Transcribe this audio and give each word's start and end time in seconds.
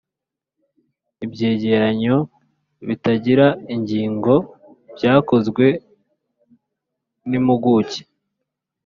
Ibyegeranyo 1.25 2.17
bitagira 2.87 3.47
ingano 3.73 4.35
byakozwe 4.95 5.65
n'impuguke 7.29 7.99